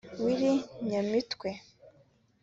[0.23, 0.53] Willy
[0.89, 1.49] Nyamitwe